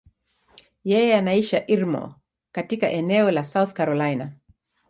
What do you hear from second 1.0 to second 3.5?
anaishi Irmo, katika eneo la